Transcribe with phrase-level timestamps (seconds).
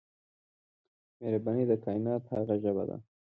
[1.21, 2.97] مهرباني د کائنات هغه ژبه ده.